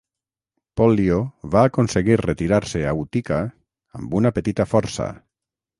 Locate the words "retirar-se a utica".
2.23-3.41